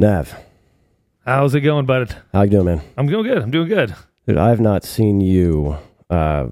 [0.00, 0.34] Nav,
[1.26, 2.16] How's it going, bud?
[2.32, 2.80] how you doing, man?
[2.96, 3.36] I'm doing good.
[3.36, 3.94] I'm doing good.
[4.26, 5.76] Dude, I have not seen you
[6.08, 6.46] uh,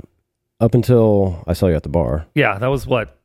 [0.61, 2.27] up until I saw you at the bar.
[2.34, 3.19] Yeah, that was what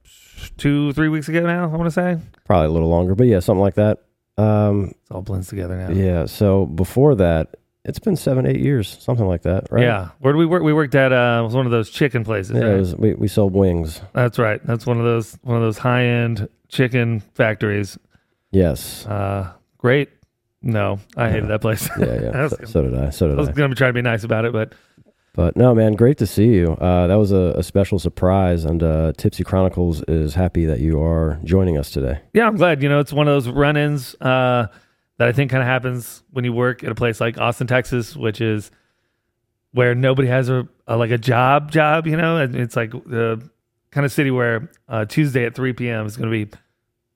[0.55, 1.63] two, three weeks ago now.
[1.65, 4.03] I want to say Probably a little longer, but yeah, something like that.
[4.37, 5.89] Um, it all blends together now.
[5.89, 6.25] yeah.
[6.25, 9.83] So before that, it's been seven, eight years, something like that, right?
[9.83, 10.11] Yeah.
[10.19, 10.63] Where did we work?
[10.63, 12.55] We worked at uh, was one of those chicken places.
[12.55, 12.77] Yeah, right?
[12.79, 13.99] was, we we sold wings.
[14.13, 14.65] That's right.
[14.65, 17.97] That's one of those one of those high end chicken factories.
[18.51, 19.05] Yes.
[19.05, 19.51] Uh,
[19.83, 20.09] great.
[20.63, 21.89] No, I hated that place.
[21.99, 22.47] Yeah, yeah.
[22.47, 23.09] So, so did I.
[23.09, 23.51] So did I did was I.
[23.51, 24.73] gonna try to be nice about it, but
[25.33, 26.71] But no, man, great to see you.
[26.79, 31.01] Uh, that was a, a special surprise, and uh, Tipsy Chronicles is happy that you
[31.01, 32.21] are joining us today.
[32.33, 32.81] yeah, I'm glad.
[32.81, 34.67] You know, it's one of those run-ins uh,
[35.17, 38.15] that I think kind of happens when you work at a place like Austin, Texas,
[38.15, 38.71] which is
[39.73, 42.07] where nobody has a, a like a job job.
[42.07, 43.49] You know, and it's like the
[43.91, 46.05] kind of city where uh, Tuesday at 3 p.m.
[46.05, 46.57] is going to be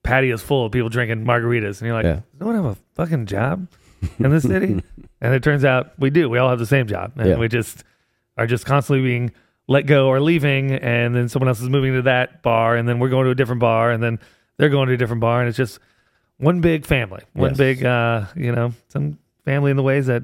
[0.08, 2.14] patios full of people drinking margaritas, and you're like, Yeah.
[2.16, 3.68] does no one have a fucking job
[4.20, 4.82] in this city?
[5.22, 6.30] and it turns out we do.
[6.30, 7.38] We all have the same job, and Yeah.
[7.38, 7.84] we just
[8.38, 9.32] are just constantly being
[9.68, 13.00] let go or leaving, and then someone else is moving to that bar, and then
[13.00, 14.20] we're going to a different bar, and then
[14.58, 15.80] they're going to a different bar, and it's just
[16.38, 17.58] one big family, one Yes.
[17.58, 20.24] big, uh, you know, some family in the ways that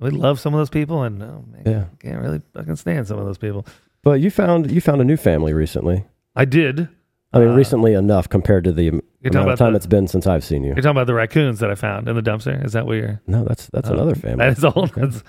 [0.00, 1.84] we love some of those people, and oh, man, Yeah.
[2.00, 3.66] can't really fucking stand some of those people.
[4.02, 6.04] But you found you found a new family recently.
[6.34, 6.88] I did.
[7.32, 9.76] I mean, Uh, recently enough compared to the am- You're talking amount of time the,
[9.76, 10.68] it's been since I've seen you.
[10.70, 12.64] you're talking about the raccoons that I found in the dumpster.
[12.64, 13.20] Is that what you're?
[13.26, 14.38] No, that's that's Oh, another family.
[14.38, 14.92] That is old.
[14.94, 15.22] That's,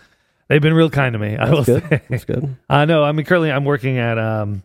[0.47, 1.37] they've been real kind to me.
[1.37, 1.89] I will That's good.
[1.89, 2.01] say.
[2.09, 2.55] That's good.
[2.69, 3.03] I know.
[3.03, 4.17] I mean, currently I'm working at.
[4.17, 4.63] Um,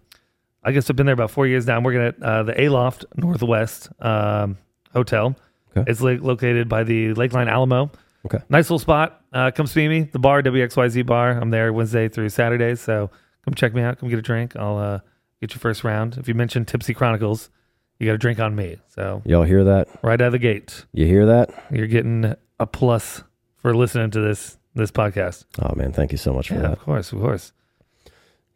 [0.64, 1.76] I guess I've been there about four years now.
[1.76, 4.56] I'm working at uh, the Aloft Northwest um,
[4.92, 5.36] Hotel.
[5.76, 5.88] Okay.
[5.90, 7.90] It's like located by the Lakeline Alamo.
[8.24, 8.38] Okay.
[8.48, 9.20] Nice little spot.
[9.32, 10.00] Uh, come see me.
[10.10, 11.30] The bar, WXYZ bar.
[11.32, 12.74] I'm there Wednesday through Saturday.
[12.74, 13.10] So
[13.44, 13.98] come check me out.
[13.98, 14.56] Come get a drink.
[14.56, 14.98] I'll uh,
[15.40, 16.16] get your first round.
[16.18, 17.50] If you mention Tipsy Chronicles,
[17.98, 18.78] you got a drink on me.
[18.88, 19.88] So Y'all hear that?
[20.02, 21.50] right out of the gate, You hear that?
[21.70, 23.22] you're getting a plus
[23.56, 25.46] for listening to this this podcast.
[25.60, 26.72] Oh man, thank you so much for Yeah, that.
[26.72, 27.52] of course, of course.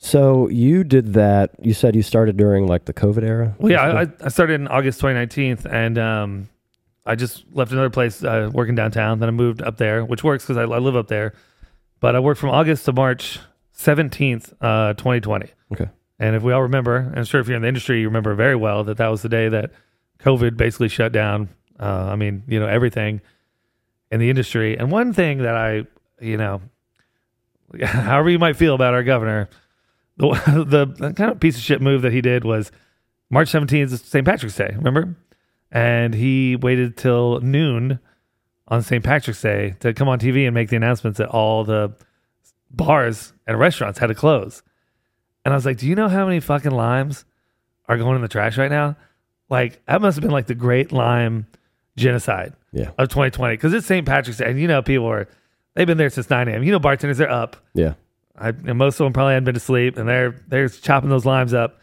[0.02, 1.50] So you did that.
[1.62, 3.54] You said you started during like the COVID era.
[3.58, 6.48] Well, yeah, I, I started in August 2019, and um,
[7.04, 9.18] I just left another place uh, working downtown.
[9.20, 11.34] Then I moved up there, which works because I, I live up there.
[12.00, 13.40] But I worked from August to March
[13.76, 15.48] 17th, uh, 2020.
[15.72, 15.88] Okay.
[16.20, 18.34] And if we all remember, and I'm sure if you're in the industry, you remember
[18.34, 19.72] very well that that was the day that
[20.18, 21.48] COVID basically shut down.
[21.80, 23.22] Uh, I mean, you know, everything
[24.10, 24.76] in the industry.
[24.76, 25.86] And one thing that I,
[26.20, 26.60] you know,
[27.82, 29.48] however you might feel about our governor,
[30.18, 30.28] the,
[30.98, 32.70] the kind of piece of shit move that he did was
[33.30, 34.26] March 17th is St.
[34.26, 35.16] Patrick's Day, remember?
[35.72, 37.98] And he waited till noon
[38.68, 39.02] on St.
[39.02, 41.94] Patrick's Day to come on TV and make the announcements that all the
[42.70, 44.62] bars and restaurants had to close.
[45.44, 47.24] And I was like, do you know how many fucking limes
[47.88, 48.96] are going in the trash right now?
[49.48, 51.46] Like, that must have been like the great lime
[51.96, 52.90] genocide Yeah.
[52.98, 54.06] of 2020 because it's St.
[54.06, 54.50] Patrick's Day.
[54.50, 55.28] And you know, people are,
[55.74, 56.62] they've been there since 9 a.m.
[56.62, 57.56] You know, bartenders, they're up.
[57.74, 57.94] Yeah.
[58.38, 61.26] I, and most of them probably hadn't been to sleep and they're they're chopping those
[61.26, 61.78] limes up.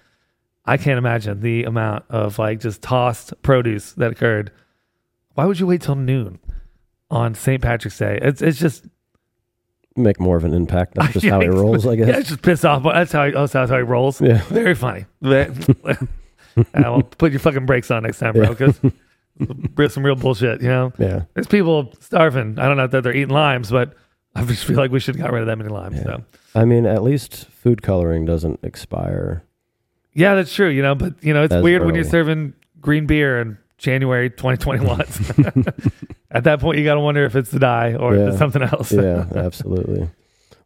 [0.65, 4.51] I can't imagine the amount of like just tossed produce that occurred.
[5.35, 6.39] Why would you wait till noon
[7.11, 7.61] on St.
[7.61, 8.17] Patrick's Day?
[8.21, 8.85] It's it's just
[9.97, 10.95] Make more of an impact.
[10.95, 12.17] That's just how he rolls, I yeah, guess.
[12.19, 12.83] it's just piss off.
[12.83, 14.21] But that's how he, that's how he rolls.
[14.21, 14.43] Yeah.
[14.45, 15.05] Very funny.
[15.21, 15.49] But-
[16.73, 18.79] I will put your fucking brakes on next time, bro, because
[19.93, 20.61] some real bullshit.
[20.61, 21.23] You know, Yeah.
[21.33, 22.57] there's people starving.
[22.57, 23.93] I don't know that they're eating limes, but
[24.35, 25.97] I just feel like we should have got rid of that many limes.
[25.97, 26.03] Yeah.
[26.03, 26.23] So.
[26.55, 29.43] I mean, at least food coloring doesn't expire.
[30.13, 30.69] Yeah, that's true.
[30.69, 34.29] You know, but you know, it's That's weird when you're serving green beer in January
[34.29, 35.01] 2021.
[36.31, 38.61] At that point, you got to wonder if it's the die or if it's something
[38.61, 38.91] else.
[38.91, 40.09] Yeah, absolutely.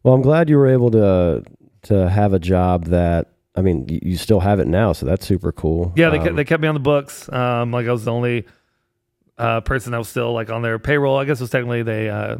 [0.02, 1.44] Well, I'm glad you were able to
[1.82, 5.26] to have a job that I mean, you, you still have it now, so that's
[5.26, 5.92] super cool.
[5.96, 6.08] yeah.
[6.10, 7.30] They Um, kept, they kept me on the books.
[7.32, 8.46] Um, like I was the only
[9.38, 11.16] uh, person that was still like on their payroll.
[11.18, 12.38] I guess it was technically they uh,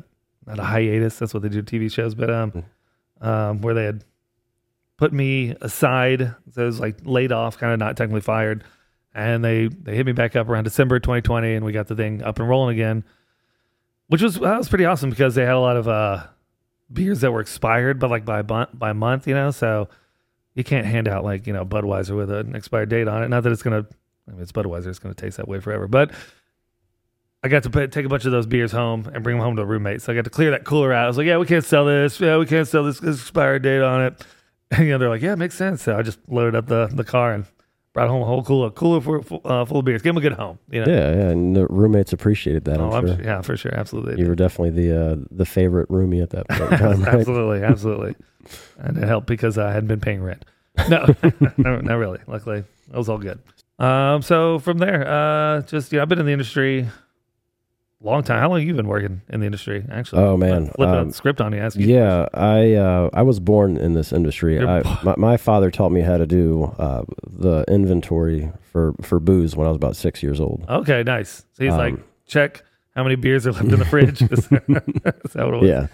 [0.48, 1.18] had a hiatus.
[1.18, 2.64] That's what they do TV shows, but um,
[3.20, 4.04] um, where they had
[4.96, 8.64] put me aside, so it was like laid off, kind of not technically fired,
[9.14, 12.22] and they they hit me back up around December 2020, and we got the thing
[12.22, 13.04] up and rolling again,
[14.08, 16.26] which was that was pretty awesome because they had a lot of uh,
[16.92, 19.88] beers that were expired, but like by month, by month, you know, so
[20.54, 23.28] you can't hand out like you know Budweiser with an expired date on it.
[23.28, 23.86] Not that it's gonna,
[24.28, 26.12] I mean, it's Budweiser, it's gonna taste that way forever, but.
[27.44, 29.56] I got to put, take a bunch of those beers home and bring them home
[29.56, 30.00] to a roommate.
[30.00, 31.06] So I got to clear that cooler out.
[31.06, 32.20] I was like, "Yeah, we can't sell this.
[32.20, 33.00] Yeah, we can't sell this.
[33.00, 34.24] This expired date on it."
[34.70, 36.86] And you know, they're like, "Yeah, it makes sense." So I just loaded up the,
[36.94, 37.46] the car and
[37.92, 40.02] brought home a whole cooler, cooler for, uh, full of beers.
[40.02, 40.58] Give them a good home.
[40.70, 40.92] You know?
[40.92, 42.80] Yeah, yeah, and the roommates appreciated that.
[42.80, 43.24] Oh, I'm I'm sure.
[43.24, 44.22] yeah, for sure, absolutely.
[44.22, 48.14] You were definitely the uh, the favorite roomie at that point time, absolutely, absolutely.
[48.78, 50.44] And it helped because I hadn't been paying rent.
[50.88, 51.06] No,
[51.58, 52.18] no, not really.
[52.26, 53.38] Luckily, it was all good.
[53.78, 56.88] Um, so from there, uh, just you know, I've been in the industry
[58.08, 58.38] long time.
[58.40, 59.84] How long have you been working in the industry?
[59.90, 60.68] Actually, Oh, man.
[60.68, 61.58] flip Um, a script on you.
[61.60, 61.86] Ask you.
[61.86, 64.58] Yeah, I uh, I was born in this industry.
[64.60, 69.54] I, my, my father taught me how to do uh, the inventory for, for booze
[69.56, 70.64] when I was about six years old.
[70.68, 71.44] Okay, nice.
[71.52, 72.62] So he's like, Um, check
[72.94, 74.20] how many beers are left in the fridge.
[74.32, 74.62] Is that
[75.34, 75.68] what it was?
[75.68, 75.86] Yeah.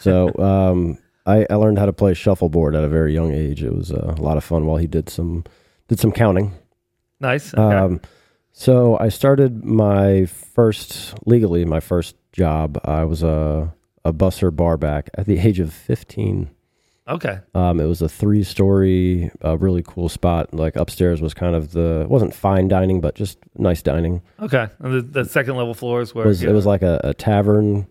[0.00, 3.62] So um, I, I learned how to play shuffleboard at a very young age.
[3.62, 5.44] It was uh, a lot of fun while he did some
[5.88, 6.52] did some counting.
[7.20, 7.54] Nice.
[7.54, 7.62] Okay.
[7.62, 8.00] Um,
[8.56, 12.80] so I started my first legally my first job.
[12.84, 13.74] I was a
[14.04, 16.50] a busser barback at the age of fifteen.
[17.08, 17.40] okay.
[17.54, 20.54] Um, it was a three story, uh, really cool spot.
[20.54, 24.22] Like upstairs was kind of the it wasn't fine dining, but just nice dining.
[24.40, 24.68] Okay.
[24.78, 27.86] And the, the second level floors where It was it was like a, a tavern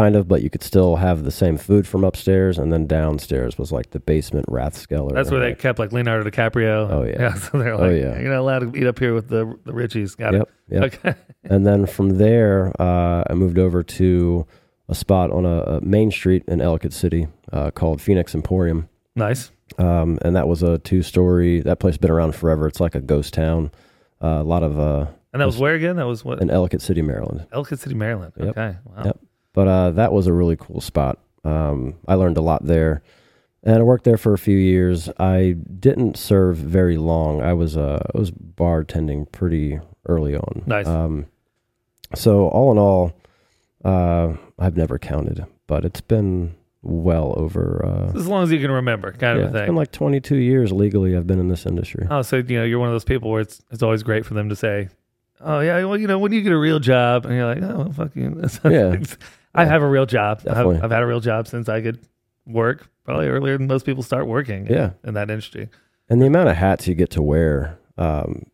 [0.00, 3.58] kind of, but you could still have the same food from upstairs, and then downstairs
[3.58, 5.12] was like the basement Rathskeller.
[5.12, 6.90] That's where they like- kept like Leonardo DiCaprio.
[6.90, 7.34] Oh, yeah.
[7.44, 8.18] So they're Oh, yeah.
[8.20, 10.16] you're not allowed to eat up here with the the Richies.
[10.16, 10.82] Got Yep, yep.
[10.94, 11.14] Okay.
[11.44, 14.46] and then from there, uh, I moved over to
[14.88, 18.88] a spot on a, a main street in Ellicott City uh, called Phoenix Emporium.
[19.16, 19.50] Nice.
[19.78, 21.60] Um, and that was a two story.
[21.60, 22.66] That place has been around forever.
[22.66, 23.70] It's like a ghost town.
[24.22, 25.96] Uh, a lot of uh, And that was where again?
[25.96, 26.40] That was what?
[26.42, 27.46] in Ellicott City, Maryland.
[27.52, 28.32] Ellicott City, Maryland.
[28.36, 28.48] Yep.
[28.48, 28.76] Okay.
[28.84, 29.02] Wow.
[29.04, 29.20] Yep.
[29.60, 31.18] But uh, that was a really cool spot.
[31.44, 33.02] Um, I learned a lot there,
[33.62, 35.10] and I worked there for a few years.
[35.18, 37.42] I didn't serve very long.
[37.42, 39.78] I was uh, I was bartending pretty
[40.08, 40.62] early on.
[40.64, 40.86] Nice.
[40.86, 41.26] Um,
[42.14, 43.12] so all in all,
[43.84, 47.84] uh, I've never counted, but it's been well over.
[47.84, 49.66] Uh, As long as you can remember, kind yeah, of a it's thing.
[49.66, 51.14] been like 22 years legally.
[51.18, 52.06] I've been in this industry.
[52.10, 54.32] Oh, so you know, you're one of those people where it's it's always great for
[54.32, 54.88] them to say,
[55.38, 57.76] "Oh yeah, well, you know, when you get a real job," and you're like, "Oh,
[57.76, 58.96] well, fuck you." Yeah.
[59.54, 60.42] I have a real job.
[60.42, 60.76] Definitely.
[60.78, 61.98] I've, I've had a real job since I could
[62.46, 64.66] work, probably earlier than most people start working.
[64.66, 64.90] in- Yeah.
[65.04, 65.68] in that industry.
[66.08, 68.46] And the amount of hats you get to wear um,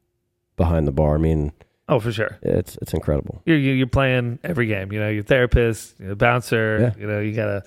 [0.57, 1.53] behind the bar, I mean,
[1.89, 2.37] Oh, for sure.
[2.43, 3.43] it's it's incredible.
[3.47, 4.91] You're you- you're playing every game.
[4.93, 6.79] You know, you're therapist, you're a bouncer.
[6.97, 7.01] Yeah.
[7.01, 7.63] You know, you gotta.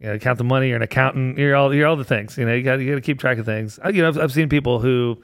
[0.00, 0.66] You gotta count the money.
[0.66, 1.38] You're an accountant.
[1.38, 2.36] You're all you're all the things.
[2.36, 3.78] You know, you got you got to keep track of things.
[3.84, 5.22] I, you know, I've, I've seen people who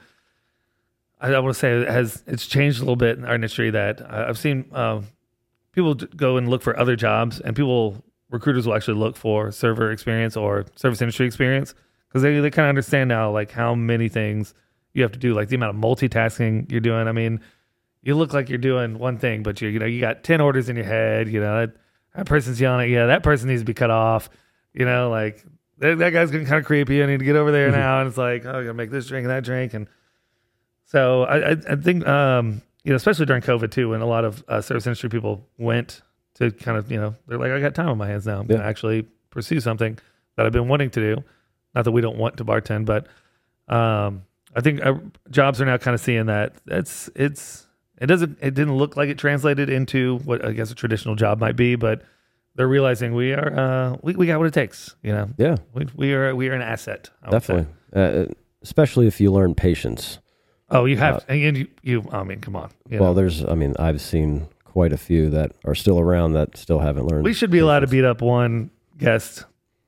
[1.19, 3.71] I, I want to say it has it's changed a little bit in our industry.
[3.71, 5.05] That I- I've seen um,
[5.71, 9.91] people go and look for other jobs, and people recruiters will actually look for server
[9.91, 11.73] experience or service industry experience
[12.07, 14.53] because they they kind of understand now like how many things
[14.93, 17.07] you have to do, like the amount of multitasking you're doing.
[17.07, 17.39] I mean,
[18.01, 20.69] you look like you're doing one thing, but you you know you got ten orders
[20.69, 21.29] in your head.
[21.29, 21.75] You know that,
[22.15, 23.05] that person's yelling at you.
[23.07, 24.29] That person needs to be cut off.
[24.73, 25.43] You know, like
[25.79, 27.03] that, that guy's getting kind of creepy.
[27.03, 27.99] I need to get over there now.
[27.99, 29.73] And it's like, oh, I gotta make this drink and that drink.
[29.73, 29.87] And
[30.85, 34.25] so I I, I think um you know especially during COVID too, when a lot
[34.25, 36.01] of uh, service industry people went
[36.35, 38.39] to kind of you know they're like I got time on my hands now.
[38.39, 39.97] I'm gonna actually pursue something
[40.35, 41.23] that I've been wanting to do.
[41.75, 43.07] Not that we don't want to bartend, but
[43.73, 44.23] um
[44.55, 44.95] I think uh,
[45.29, 47.67] jobs are now kind of seeing that it's it's
[48.01, 51.39] it doesn't it didn't look like it translated into what I guess a traditional job
[51.39, 52.01] might be, but
[52.55, 55.29] they're realizing we are uh we, we got what it takes, you know.
[55.37, 57.09] Yeah, We we are we are an asset.
[57.21, 57.53] I would say.
[57.93, 58.31] definitely.
[58.31, 60.19] Uh, especially if you learn patience.
[60.71, 62.69] Oh, you have uh, and you, you I mean, come on.
[62.89, 63.13] Well, know.
[63.13, 67.07] there's, I mean, I've seen quite a few that are still around that still haven't
[67.07, 67.23] learned.
[67.25, 69.45] we should be allowed to beat up one guest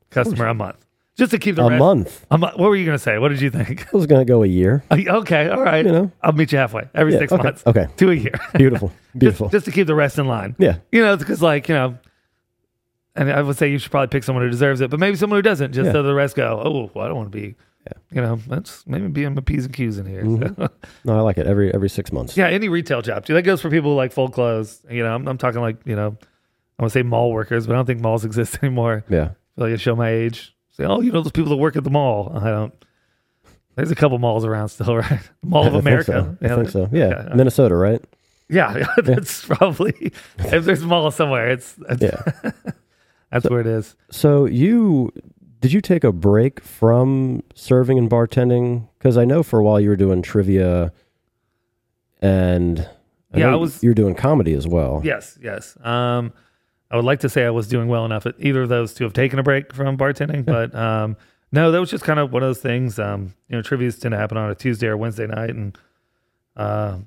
[0.10, 0.78] customer a month.
[1.18, 2.26] Just to keep the a rest month.
[2.32, 2.58] a month.
[2.58, 3.20] What were you going to say?
[3.20, 3.86] What did you think?
[3.94, 4.84] I was going to go a year.
[4.92, 5.86] okay, all right.
[5.86, 6.12] You know.
[6.24, 6.90] I'll meet you halfway.
[6.96, 7.88] Every Yeah, 6 okay, months Okay.
[7.98, 8.34] to a year.
[8.56, 8.92] Beautiful.
[9.18, 9.48] Beautiful.
[9.48, 10.56] just, just to keep the rest in line.
[10.58, 10.78] yeah.
[10.92, 11.98] You know, because like, you know,
[13.16, 15.38] and I would say you should probably pick someone who deserves it, but maybe someone
[15.38, 15.92] who doesn't, just Yeah.
[15.92, 17.56] so the rest go, oh, well, I don't want to be,
[17.88, 17.94] Yeah.
[18.12, 20.24] you know, let's maybe be my P's and Q's in here.
[20.24, 20.70] Mhm.
[21.04, 21.48] No, I like it.
[21.48, 22.38] Every every six months.
[22.38, 23.34] yeah, any retail job too.
[23.34, 24.82] That goes for people who like full clothes.
[24.90, 26.16] You know, I'm, I'm talking like, you know,
[26.78, 29.04] I want to say mall workers, but I don't think malls exist anymore.
[29.10, 29.24] Yeah.
[29.24, 30.56] I feel like I show my age.
[30.72, 32.32] Say, oh, you know, those people that work at the mall.
[32.36, 32.74] I don't.
[33.76, 35.20] There's a couple malls around still, right?
[35.44, 36.38] Mall of I think America.
[36.42, 36.46] so.
[36.46, 36.90] I think so.
[36.92, 37.26] Yeah.
[37.30, 37.34] Yeah.
[37.36, 38.04] Minnesota, right?
[38.50, 42.52] Yeah, that's probably if there's a mall somewhere, it's, it's Yeah.
[43.32, 43.96] that's where it is.
[44.12, 45.12] So you
[45.62, 48.88] did you take a break from serving and bartending?
[48.98, 50.92] Because I know for a while you were doing trivia,
[52.22, 52.88] and
[53.34, 55.02] I Yeah, I was- You were doing comedy as well.
[55.04, 55.78] Yes, yes.
[55.84, 56.34] Um,
[56.90, 59.06] I would like to say I was doing well enough at either of those to
[59.06, 61.16] have taken a break from bartending, but um,
[61.52, 63.00] no, that was just kind of one of those things.
[63.00, 65.78] Um, you know, trivia's tend to happen on a Tuesday or Wednesday night, and
[66.58, 66.98] uh,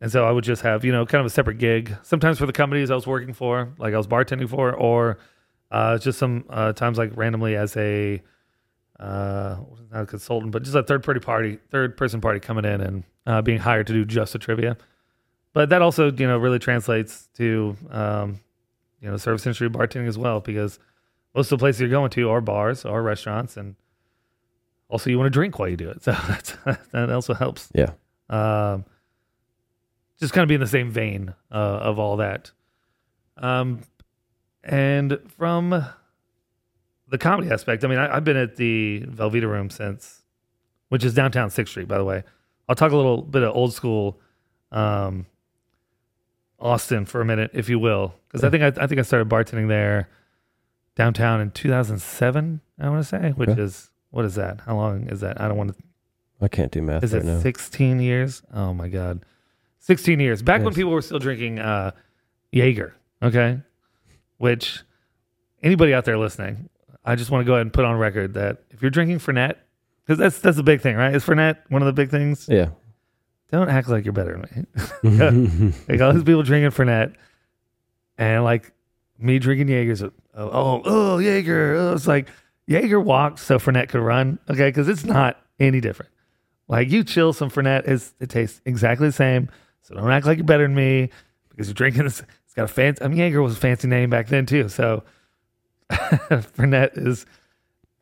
[0.00, 1.94] and so I would just have you know kind of a separate gig.
[2.02, 5.18] Sometimes for the companies I was working for, like I was bartending for, or
[5.70, 8.22] uh, just some uh, times like randomly as a
[8.98, 9.56] uh,
[9.92, 13.04] not a consultant, but just a third party party, third person party coming in and
[13.26, 14.76] uh, being hired to do just a trivia.
[15.52, 18.40] But that also, you know, really translates to, um,
[19.00, 20.78] you know, service industry bartending as well, because
[21.34, 23.76] most of the places you're going to are bars or restaurants, and
[24.88, 26.56] also you want to drink while you do it, so that's,
[26.92, 27.68] that also helps.
[27.74, 27.92] Yeah.
[28.28, 28.84] Um,
[30.18, 32.50] just kind of be in the same vein uh, of all that.
[33.36, 33.82] Um,
[34.68, 35.84] and from
[37.08, 40.22] the comedy aspect, I mean, I, I've been at the Velveeta Room since,
[40.90, 42.22] which is downtown Sixth Street, by the way.
[42.68, 44.20] I'll talk a little bit of old school,
[44.72, 45.26] um,
[46.60, 49.28] Austin for a minute, if you will, because I think I, I think I started
[49.28, 50.08] bartending there
[50.96, 52.60] downtown in 2007.
[52.80, 53.62] I want to say, which Okay.
[53.62, 54.60] is what is that?
[54.62, 55.40] How long is that?
[55.40, 55.82] I don't want to.
[56.40, 57.38] I can't do math Is right it now.
[57.40, 58.42] 16 years?
[58.52, 59.24] Oh my god,
[59.78, 60.42] 16 years.
[60.42, 61.92] Back when people were still drinking uh,
[62.52, 62.94] Jaeger.
[63.22, 63.60] Okay,
[64.38, 64.80] which
[65.62, 66.68] anybody out there listening,
[67.04, 69.56] I just want to go ahead and put on record that if you're drinking Fernet,
[70.04, 71.14] because that's that's the big thing, right?
[71.14, 72.46] Is Fernet one of the big things?
[72.48, 72.70] Yeah.
[73.50, 74.68] Don't act like you're better than
[75.02, 75.72] me.
[75.88, 77.14] like all these people drinking Fernet,
[78.18, 78.72] and like
[79.18, 80.02] me drinking Jaegers.
[80.02, 81.74] Oh, oh, oh Jaeger.
[81.76, 82.28] Oh, it's like
[82.66, 84.38] Jaeger walked so Fernet could run.
[84.50, 86.12] Okay, because it's not any different.
[86.68, 89.48] Like you chill some Fernet, is it tastes exactly the same.
[89.82, 91.08] So don't act like you're better than me
[91.48, 92.22] because you're drinking this.
[92.58, 93.04] Got a fancy.
[93.04, 94.68] I mean, Jaeger was a fancy name back then too.
[94.68, 95.04] So
[95.90, 97.24] Fernet is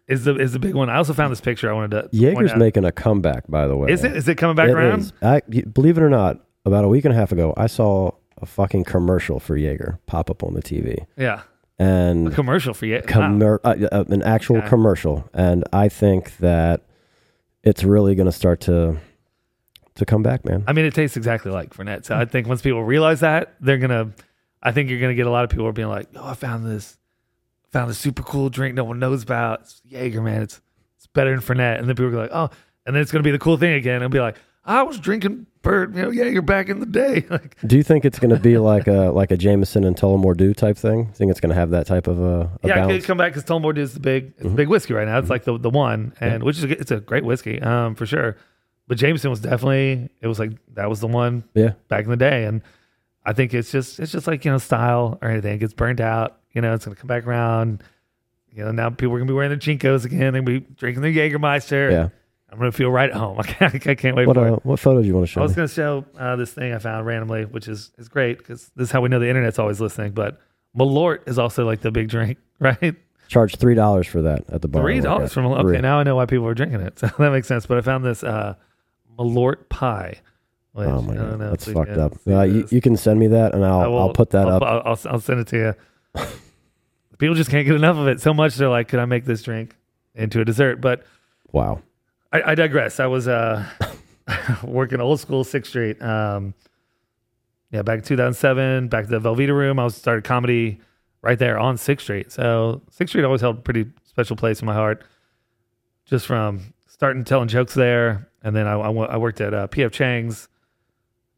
[0.09, 0.89] is the is the big one.
[0.89, 1.69] I also found this picture.
[1.71, 3.91] I wanted to Jaeger's making a comeback, by the way.
[3.93, 4.17] Is it?
[4.17, 5.01] Is it coming back It around?
[5.01, 5.13] is.
[5.21, 8.47] I, believe it or not, about a week and a half ago, I saw a
[8.47, 11.43] fucking commercial for Jaeger pop up on the TV, Yeah,
[11.79, 13.03] and a commercial for you.
[13.15, 13.59] Wow.
[13.63, 16.83] uh, uh, an actual commercial, and I think that
[17.63, 18.97] it's really going to start to
[19.97, 20.65] to come back, man.
[20.67, 22.07] I mean, it tastes exactly like Fernet.
[22.07, 24.13] So I think once people realize that, they're gonna.
[24.67, 26.99] I think you're gonna get a lot of people being like, "Oh, I found this,
[27.73, 29.61] found this super cool drink no one knows about.
[29.61, 30.43] It's Jaeger, man.
[30.43, 30.61] It's
[30.97, 32.51] it's better than Fernet." And then people are like, "Oh,"
[32.85, 33.97] and then it's gonna be the cool thing again.
[33.97, 37.57] It'll be like, "I was drinking Bird, you know, Jaeger back in the day." like,
[37.67, 40.53] Do you think it's going to be like a like a Jameson and Tullamore Dew
[40.55, 41.07] type thing?
[41.13, 43.33] Think it's going to have that type of a, a yeah, it could come back
[43.35, 44.57] because Tullamore Dew is the big, it's the Mhm.
[44.57, 45.19] big whiskey right now.
[45.19, 48.07] It's like the the one, and which is a, it's a great whiskey, um, for
[48.07, 48.37] sure.
[48.89, 52.17] But Jameson was definitely it was like that was the one Yeah, back in the
[52.17, 52.45] day.
[52.45, 52.63] And
[53.27, 55.55] I think it's just it's just like, you know, style or anything.
[55.55, 57.83] It gets burnt out, you know, it's gonna come back around.
[58.53, 61.03] You know, now people are gonna be wearing their JNCOs again, they're gonna be drinking
[61.03, 61.91] their Jägermeister.
[61.91, 62.09] yeah.
[62.51, 63.39] I'm gonna feel right at home.
[63.41, 64.65] I can't, I can't wait What for uh, it.
[64.65, 65.41] what photo do you want to show?
[65.41, 65.57] I was me?
[65.57, 68.93] gonna show uh, this thing I found randomly, which is is great because this is
[68.93, 70.13] how we know the internet's always listening.
[70.13, 70.41] But
[70.79, 72.95] Malort is also like the big drink, right?
[73.29, 74.83] Charge three dollars for that at the bar.
[74.83, 75.81] Three dollars from okay.
[75.81, 77.67] Now I know why people are drinking it, so that makes sense.
[77.67, 78.55] But I found this uh,
[79.19, 80.21] Malort pie.
[80.77, 82.15] Which, Oh my god, know that's fucked up.
[82.27, 84.63] Uh, you, you can send me that, and I'll will- I'll put that I'll, up.
[84.63, 85.57] I'll, I'll, I'll send it to
[86.15, 86.23] you.
[87.19, 88.57] People just can't get enough of it so much.
[88.57, 89.75] They're like, could I make this drink
[90.15, 90.83] into a dessert?
[90.83, 91.05] But
[91.51, 91.81] Wow.
[92.31, 93.01] I, I digress.
[93.01, 93.65] I was uh,
[94.65, 96.01] working old school Sixth Street.
[96.03, 96.53] Um,
[97.71, 99.79] yeah, back in 2007, back to the Velveeta Room.
[99.79, 100.79] I was started comedy
[101.23, 102.31] right there on Sixth Street.
[102.33, 105.03] So Sixth Street always held a pretty special place in my heart,
[106.05, 109.91] just from starting telling jokes there, and then I, I, I worked at uh, PF
[109.93, 110.49] Chang's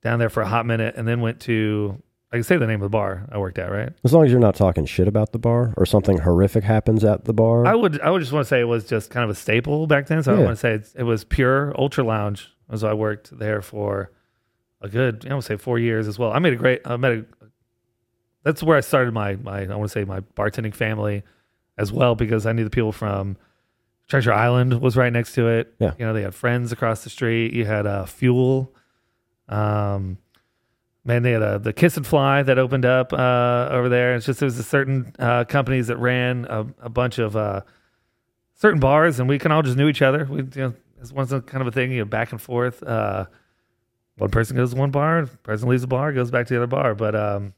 [0.02, 2.80] down there for a hot minute, and then went to I can say the name
[2.82, 3.90] of the bar I worked at, right?
[4.04, 7.24] As long as you're not talking shit about the bar or something horrific happens at
[7.24, 7.66] the bar.
[7.66, 9.86] I would I would just want to say it was just kind of a staple
[9.86, 10.22] back then.
[10.22, 10.44] So I Yeah.
[10.44, 12.50] want to say it's, it was pure ultra lounge.
[12.74, 14.10] So I worked there for
[14.82, 16.30] a good I would say four years as well.
[16.32, 17.24] I made a great I met a
[18.44, 21.22] that's where I started my my I want to say my bartending family
[21.76, 23.36] as well because I knew the people from
[24.08, 25.74] Treasure Island was right next to it.
[25.78, 25.92] Yeah.
[25.98, 27.52] You know, they had friends across the street.
[27.52, 28.74] You had uh, Fuel.
[29.48, 30.18] Um
[31.08, 34.14] man, they had a, the Kiss and Fly that opened up uh, over there.
[34.14, 37.62] It's just there was a certain uh, companies that ran a, a bunch of uh,
[38.54, 40.26] certain bars, and we kind of all just knew each other.
[40.30, 42.82] We, you know, it was kind of a thing, you know, back and forth.
[42.82, 43.26] Uh,
[44.18, 46.66] one person goes to one bar, person leaves the bar, goes back to the other
[46.66, 46.94] bar.
[46.94, 47.54] But um,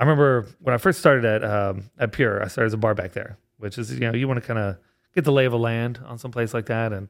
[0.00, 2.94] I remember when I first started at um, at Pure, I started as a bar
[2.94, 4.78] back there, which is you know you want to kind of
[5.14, 7.08] get the lay of a land on some place like that, and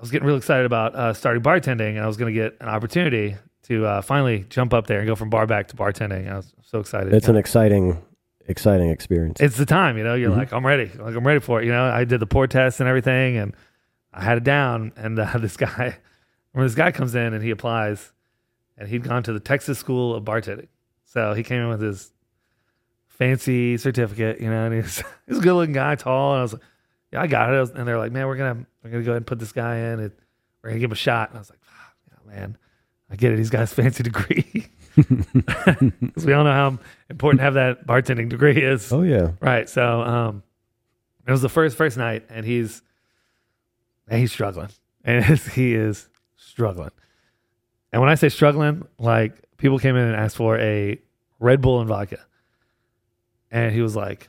[0.00, 2.56] I was getting real excited about uh, starting bartending, and I was going to get
[2.62, 6.26] an opportunity to uh, finally jump up there and go from bar back to bartending.
[6.32, 7.12] I was so excited.
[7.12, 8.00] it's an exciting,
[8.48, 9.40] exciting experience.
[9.42, 10.14] it's the time, you know.
[10.14, 10.38] You're Mhm.
[10.38, 10.90] like, I'm ready.
[10.98, 11.66] Like I'm ready for it.
[11.66, 13.54] You know, I did the pour test and everything, and
[14.14, 14.92] I had it down.
[14.96, 15.98] And uh, this guy,
[16.52, 18.10] when this guy comes in and he applies,
[18.78, 20.68] and he'd gone to the Texas School of Bartending,
[21.04, 22.10] so he came in with his
[23.08, 26.52] fancy certificate, you know, and he's he's a good looking guy, tall, and I was
[26.54, 26.62] like,
[27.12, 27.74] yeah, I got it.
[27.74, 30.00] And they're like, man, we're gonna we're gonna go ahead and put this guy in.
[30.00, 30.12] And
[30.62, 31.30] we're gonna give him a shot.
[31.30, 31.96] And I was like, "Fuck,
[32.26, 32.58] yeah, man,
[33.10, 33.38] I get it.
[33.38, 34.66] He's got his fancy degree.
[34.96, 38.92] Because we all know how important to have that bartending degree is.
[38.92, 39.32] oh yeah.
[39.40, 39.68] Right.
[39.68, 40.42] So um
[41.26, 42.82] it was the first first night and he's
[44.08, 44.68] and he's struggling.
[45.04, 46.90] And he is struggling.
[47.92, 51.00] And when I say struggling, like people came in and asked for a
[51.38, 52.18] Red Bull and vodka.
[53.50, 54.28] And he was like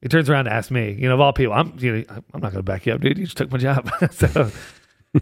[0.00, 2.40] he turns around to ask me, you know, of all people, I'm you know, I'm
[2.40, 3.18] not gonna back you up, dude.
[3.18, 3.90] You just took my job.
[4.12, 4.50] so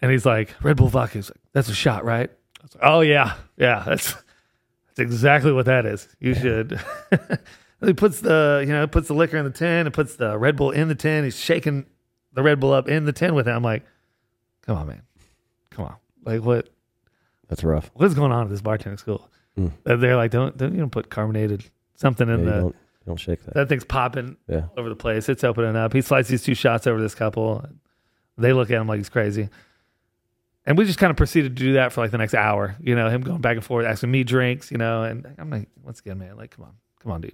[0.00, 1.18] and he's like, Red Bull vodka.
[1.18, 2.30] Like, that's a shot, right?
[2.30, 4.14] I was like, oh yeah, yeah, that's
[4.90, 6.08] It's exactly what that is.
[6.20, 6.80] You should.
[7.84, 10.56] he puts the you know puts the liquor in the tin and puts the Red
[10.56, 11.24] Bull in the tin.
[11.24, 11.86] He's shaking
[12.32, 13.50] the Red Bull up in the tin with it.
[13.50, 13.84] I'm like,
[14.62, 15.02] come on, man,
[15.70, 15.96] come on.
[16.24, 16.70] Like what
[17.48, 17.90] That's rough.
[17.94, 19.28] what is going on at this bartending school?
[19.58, 19.72] Mm.
[19.84, 22.74] They're like, don't don't you know put carbonated something in you the
[23.06, 23.54] don't, shake that.
[23.54, 24.66] that thing's popping Yeah.
[24.76, 25.28] over the place.
[25.28, 25.92] It's opening up.
[25.92, 27.64] He slides these two shots over this couple.
[28.36, 29.48] They look at him like he's crazy.
[30.66, 32.74] And we just kind of proceeded to do that for like the next hour.
[32.80, 35.68] You know, him going back and forth, asking me drinks, you know, and I'm like,
[35.84, 37.32] once again, man, like, come on, come on, dude.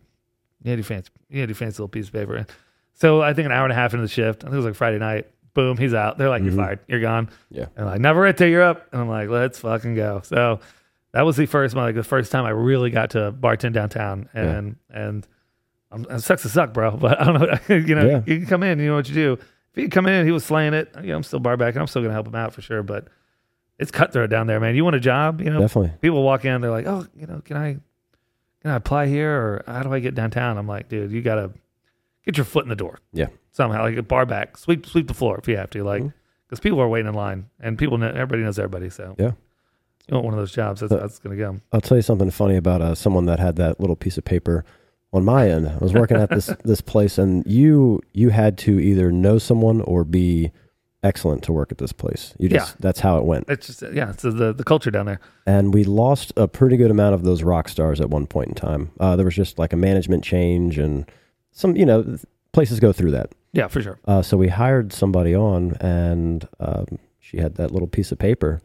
[0.62, 2.46] You had your fancy, you had your fancy little piece of paper.
[2.92, 4.66] So I think an hour and a half into the shift, I think it was
[4.66, 6.18] like Friday night, boom, he's out.
[6.18, 6.46] They're like, Mhm.
[6.46, 7.30] you're fired, you're gone.
[7.50, 7.66] Yeah.
[7.74, 8.86] And like, never it till you're up.
[8.92, 10.20] And I'm like, let's fucking go.
[10.24, 10.60] So
[11.12, 14.28] that was the first, like the first time I really got to bartend downtown.
[14.34, 15.26] And, and,
[15.92, 16.90] um, it sucks to suck, bro.
[16.96, 17.58] But I don't know.
[17.76, 18.22] you know, Yeah.
[18.26, 18.78] you can come in.
[18.78, 19.32] You know what you do.
[19.34, 20.90] If he come in, he was slaying it.
[21.00, 22.82] You know, I'm still bar back, and I'm still gonna help him out for sure.
[22.82, 23.08] But
[23.78, 24.74] it's cutthroat down there, man.
[24.76, 25.40] You want a job?
[25.40, 25.92] You know, Definitely.
[26.00, 27.72] people walk in, they're like, "Oh, you know, can I,
[28.60, 31.52] can I apply here, or how do I get downtown?" I'm like, "Dude, you gotta
[32.24, 32.98] get your foot in the door.
[33.12, 33.26] Yeah.
[33.50, 36.02] somehow, like a bar back, sweep sweep the floor if you have to, like,
[36.46, 38.88] because people are waiting in line, and people know everybody knows everybody.
[38.90, 39.32] So Yeah.
[40.08, 40.80] you want one of those jobs.
[40.80, 41.56] That's Uh, that's gonna go.
[41.72, 44.64] I'll tell you something funny about uh, someone that had that little piece of paper
[45.12, 45.68] on my end.
[45.68, 49.80] I was working at this this place, and you you had to either know someone
[49.82, 50.52] or be
[51.02, 52.34] excellent to work at this place.
[52.38, 53.46] You just that's how it went.
[53.48, 55.20] It's just yeah, it's the the culture down there.
[55.46, 58.54] And we lost a pretty good amount of those rock stars at one point in
[58.54, 58.90] time.
[59.00, 61.10] Uh, there was just like a management change, and
[61.50, 62.18] some you know
[62.52, 63.32] places go through that.
[63.52, 63.98] Yeah, for sure.
[64.06, 68.62] Uh, so we hired somebody on, and um, she had that little piece of paper.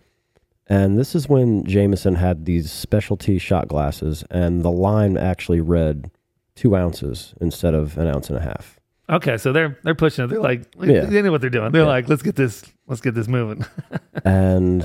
[0.70, 6.12] And this is when Jameson had these specialty shot glasses, and the line actually read
[6.58, 8.80] two ounces instead of an ounce and a half.
[9.10, 10.28] Okay, so they're they're pushing it.
[10.28, 11.06] They're like, Yeah.
[11.06, 11.72] they know what they're doing.
[11.72, 11.88] They're Yeah.
[11.88, 13.64] like, let's get this, let's get this moving.
[14.26, 14.84] and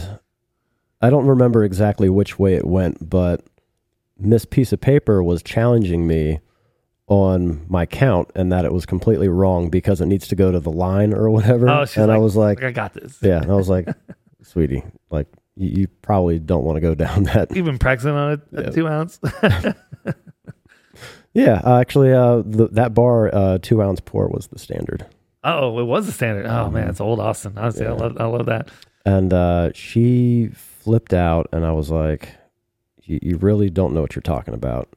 [1.00, 3.44] I don't remember exactly which way it went, but
[4.16, 6.38] this Piece of Paper was challenging me
[7.08, 10.60] on my count and that it was completely wrong because it needs to go to
[10.60, 11.68] the line or whatever.
[11.68, 13.18] Oh, and I was like, Like, I got this.
[13.20, 13.88] Yeah, and I was like,
[14.42, 17.54] sweetie, like you, you probably don't want to go down that.
[17.56, 18.70] You've been practicing on it, Yeah.
[18.70, 19.18] two ounce.
[21.34, 25.06] Yeah, uh, actually, uh, the, that bar uh, two ounce pour was the standard,
[25.44, 26.46] oh, it was the standard.
[26.46, 27.54] Oh man, it's old Austin.
[27.56, 28.68] Honestly, I love, I love that.
[29.06, 32.28] and uh, she flipped out, and I was like,
[33.02, 34.88] you, "You really don't know what you're talking about,"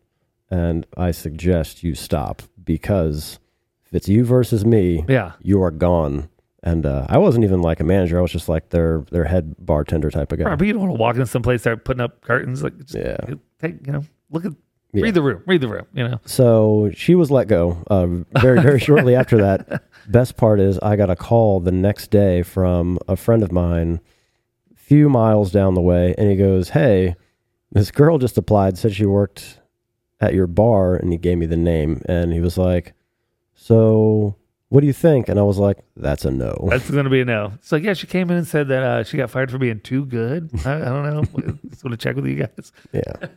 [0.51, 3.39] and I suggest you stop because
[3.85, 6.29] if it's you versus me, Yeah, you are gone.
[6.63, 9.55] And uh, I wasn't even like a manager; I was just like their their head
[9.59, 10.45] bartender type of guy.
[10.45, 12.63] Right, but you don't want to walk in someplace start putting up curtains.
[12.63, 13.17] Like, just Yeah.
[13.61, 14.53] take you know, look at
[14.95, 15.03] Yeah.
[15.03, 15.85] read the room, read the room.
[15.93, 18.07] You know, So she was let go uh,
[18.39, 19.83] very, very shortly after that.
[20.07, 23.99] Best part is I got a call the next day from a friend of mine,
[24.75, 27.15] few miles down the way, and he goes, "Hey,
[27.71, 29.59] this girl just applied, said she worked
[30.21, 32.93] at your bar," and he gave me the name, and he was like,
[33.55, 34.35] "So,
[34.69, 37.21] what do you think?" And I was like, "That's a no." that's going to be
[37.21, 37.53] a no.
[37.71, 40.05] Like, yeah, she came in and said that uh, she got fired for being too
[40.05, 40.49] good.
[40.65, 41.23] I, I don't know.
[41.69, 42.71] Just want to check with you guys.
[42.93, 43.27] yeah.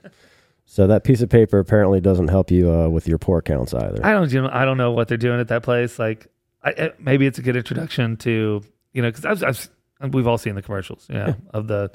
[0.71, 4.05] So that piece of paper apparently doesn't help you uh, with your pour counts either.
[4.05, 5.99] I don't, you know, I don't know what they're doing at that place.
[5.99, 6.27] Like,
[6.63, 9.69] I, I, maybe it's a good introduction to, you know, because I've,
[10.03, 11.91] I've, we've all seen the commercials, you know, of the,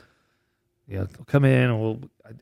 [0.88, 2.00] you know, come in and we'll.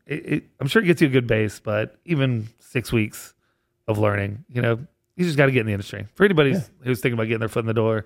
[0.07, 3.33] It, it, I'm sure it gets you a good base, but even six weeks
[3.89, 4.79] of learning, you know,
[5.17, 6.07] you just got to get in the industry.
[6.15, 8.05] For anybody who's- who's thinking about getting their foot in the door,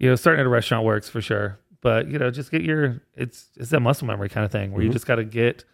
[0.00, 3.00] you know, starting at a restaurant works for sure, but you know, just get your.
[3.14, 4.94] It's it's that muscle memory kind of thing where you Mhm.
[4.94, 5.64] just got to get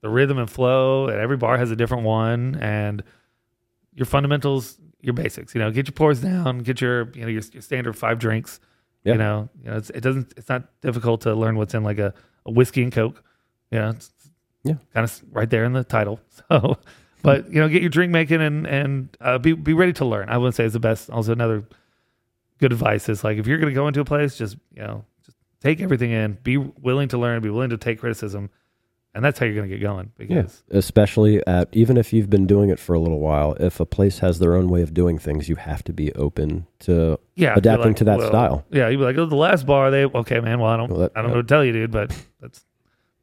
[0.00, 3.02] the rhythm and flow, and every bar has a different one, and
[3.94, 5.54] your fundamentals, your basics.
[5.54, 8.60] You know, get your pours down, get your you know your, your standard five drinks.
[9.04, 9.12] Yeah.
[9.12, 10.34] You know, you know, it's, it doesn't.
[10.36, 12.12] It's not difficult to learn what's in like a,
[12.46, 13.22] a whiskey and coke.
[13.70, 14.10] You know, it's
[14.64, 14.74] Yeah.
[14.94, 16.20] kind of right there in the title.
[16.50, 16.78] So,
[17.22, 20.28] but you know, get your drink making and and uh, be be ready to learn.
[20.28, 21.10] I wouldn't say it's the best.
[21.10, 21.64] Also, another
[22.58, 25.04] good advice is like if you're going to go into a place, just you know,
[25.26, 26.38] just take everything in.
[26.44, 27.42] Be willing to learn.
[27.42, 28.50] Be willing to take criticism,
[29.18, 30.12] and that's how you're going to get going.
[30.16, 33.84] Because especially at even if you've been doing it for a little while if a
[33.84, 37.54] place has their own way of doing things you have to be open to yeah,
[37.56, 40.04] adapting like, to that well, style Yeah, you'd be like, oh, the last bar, they
[40.04, 40.60] okay, man.
[40.60, 42.64] Well, I don't, Well, that- I don't know what to tell you, dude, but that's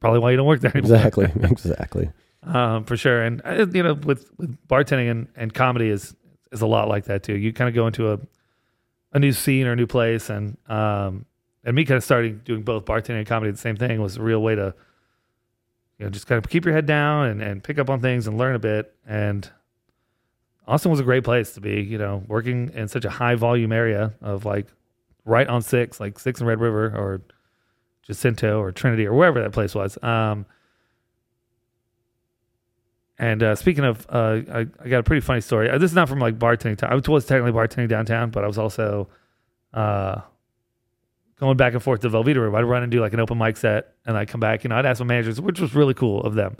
[0.01, 0.97] probably why you don't work there anymore.
[0.97, 2.09] exactly exactly
[2.43, 3.23] um, for sure.
[3.23, 6.13] And uh, you know, with with bartending and, and comedy is
[6.51, 7.35] is a lot like that too.
[7.35, 8.19] You kind of go into a
[9.13, 11.25] a new scene or a new place, and um,
[11.63, 14.21] and me kind of starting doing both bartending and comedy the same thing was a
[14.21, 14.75] real way to
[15.97, 18.27] you know just kind of keep your head down and and pick up on things
[18.27, 18.93] and learn a bit.
[19.07, 19.49] And
[20.67, 21.81] Austin was a great place to be.
[21.81, 24.67] You know, working in such a high volume area of like
[25.25, 27.21] right on six, like six and Red River or
[28.03, 29.97] Jacinto or Trinity or wherever that place was.
[30.03, 30.45] Um,
[33.17, 35.69] And uh, speaking of, uh, I, I got a pretty funny story.
[35.69, 36.91] Uh, This is not from like bartending time.
[36.91, 39.07] I was technically bartending downtown, but I was also
[39.73, 40.21] uh,
[41.39, 42.55] going back and forth to Velveeta Room.
[42.55, 44.63] I'd run and do like an open mic set, and I'd come back.
[44.63, 46.57] You know, I'd ask my managers, which was really cool of them.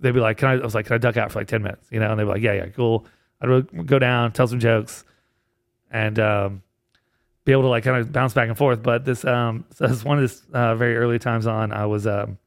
[0.00, 1.62] They'd be like, "Can I?" I was like, "Can I duck out for like ten
[1.62, 3.06] minutes?" You know, and they'd be like, "Yeah, yeah, cool."
[3.40, 5.04] I'd really go down, tell some jokes,
[5.90, 6.62] and um,
[7.44, 8.82] be able to like kind of bounce back and forth.
[8.82, 12.06] But this, um, so this one of this uh, very early times on, I was
[12.06, 12.38] um,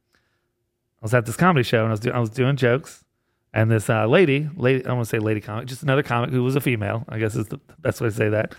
[1.02, 3.04] I was at this comedy show and I was doing I was doing jokes,
[3.52, 6.42] and this uh, lady, lady, I want to say lady comic, just another comic who
[6.42, 8.54] was a female, I guess is the best way to say that.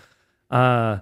[0.50, 0.98] Uh,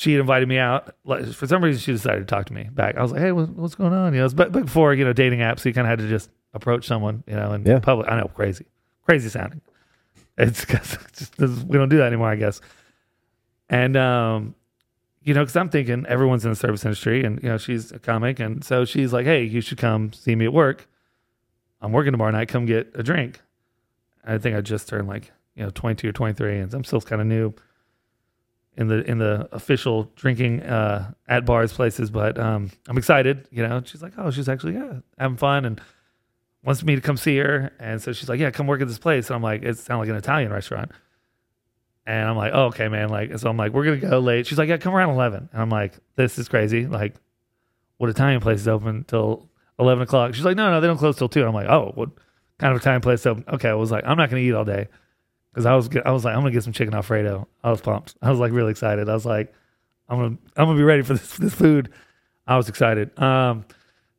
[0.00, 0.94] she had invited me out.
[1.04, 2.96] Like, for some reason, she decided to talk to me back.
[2.96, 5.12] I was like, "Hey, what, what's going on?" You know, it's back before you know
[5.12, 7.80] dating apps, you kind of had to just approach someone, you know, in Yeah.
[7.80, 8.06] public.
[8.08, 8.66] I know, crazy,
[9.04, 9.60] crazy sounding.
[10.38, 12.60] It's because we don't do that anymore, I guess.
[13.68, 14.54] And um,
[15.24, 17.98] you know, because I'm thinking everyone's in the service industry, and you know, she's a
[17.98, 20.86] comic, and so she's like, "Hey, you should come see me at work.
[21.80, 22.46] I'm working tomorrow night.
[22.48, 23.40] Come get a drink."
[24.24, 27.20] I think I just turned like you know 22 or 23, and I'm still kind
[27.20, 27.52] of new
[28.78, 33.48] in the in the official drinking uh, at bars places, but um, I'm excited.
[33.50, 35.80] You know, she's like, "Oh, she's actually yeah having fun," and
[36.62, 38.98] wants me to come see her, and so she's like, "Yeah, come work at this
[38.98, 40.92] place." And I'm like, "It sounds like an Italian restaurant."
[42.06, 43.10] And I'm like, oh, okay, man.
[43.10, 44.46] Like, so I'm like, we're gonna go late.
[44.46, 45.50] She's like, yeah, come around eleven.
[45.52, 46.86] And I'm like, this is crazy.
[46.86, 47.14] Like,
[47.98, 50.34] what Italian place is open till eleven o'clock?
[50.34, 51.40] She's like, no, no, they don't close till two.
[51.40, 52.08] And I'm like, oh, what
[52.58, 53.20] kind of Italian place?
[53.20, 54.88] So okay, I was like, I'm not gonna eat all day
[55.58, 57.48] because I was, I was like, I'm gonna get some chicken alfredo.
[57.64, 58.14] I was pumped.
[58.22, 59.08] I was like really excited.
[59.08, 59.52] I was like,
[60.08, 61.90] I'm gonna, I'm gonna be ready for this, this food.
[62.46, 63.18] I was excited.
[63.20, 63.64] Um,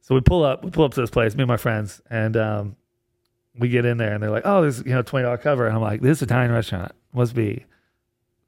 [0.02, 2.36] so we pull up, we pull up to this place, me and my friends, and
[2.36, 2.76] um,
[3.58, 5.74] we get in there, and they're like, oh, there's you know twenty dollar cover, and
[5.78, 7.64] I'm like, this Italian restaurant must be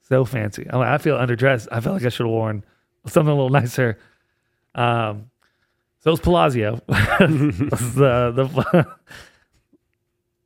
[0.01, 0.67] so fancy.
[0.69, 1.69] I'm like, I feel underdressed.
[1.71, 2.65] I felt like I should have worn
[3.07, 3.99] something a little nicer.
[4.75, 5.31] Um,
[5.99, 6.81] so it was Palazio.
[7.71, 8.95] was the the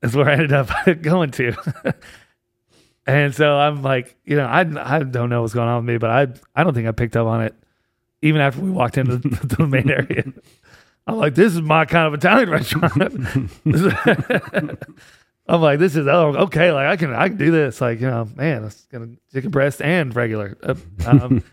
[0.04, 0.70] is where I ended up
[1.02, 1.96] going to.
[3.06, 5.98] And so I'm like, you know, I I don't know what's going on with me,
[5.98, 6.28] but I
[6.60, 7.54] I don't think I picked up on it
[8.22, 10.24] even after we walked into the, the main area.
[11.08, 12.94] I'm like, this is my kind of Italian restaurant.
[15.48, 18.08] I'm like, this is oh okay, like I can I can do this, like you
[18.08, 20.58] know, man, it's gonna chicken breast and regular.
[20.64, 21.44] Uh, Um,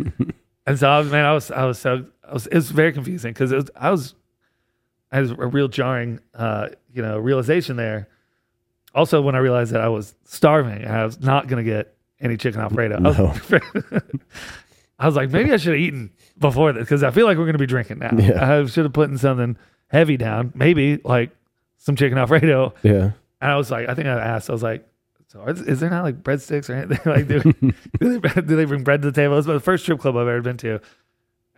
[0.67, 2.93] and so I was, man, I was I was so I was it was very
[2.93, 4.15] confusing because it was I was
[5.11, 8.09] I had a real jarring uh you know realization there.
[8.95, 12.37] Also, when I realized that I was starving and I was not gonna get any
[12.37, 13.53] chicken alfredo, I was,
[14.99, 17.47] I was like, maybe I should have eaten before this because I feel like we're
[17.47, 18.11] gonna be drinking now.
[18.17, 18.59] Yeah.
[18.59, 19.57] I should have put in something
[19.89, 21.31] heavy down, maybe like
[21.79, 22.75] some chicken alfredo.
[22.83, 23.13] yeah.
[23.41, 24.87] And I was like, I think I asked, I was like,
[25.27, 27.01] so is, is there not like breadsticks or anything?
[27.13, 27.41] like, do,
[28.01, 29.37] do, they, do they bring bread to the table?
[29.39, 30.81] It's the first strip club I've ever been to.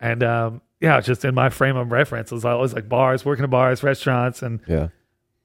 [0.01, 3.44] And um, yeah, just in my frame of reference, it was always like bars, working
[3.44, 4.42] at bars, restaurants.
[4.42, 4.88] And Yeah.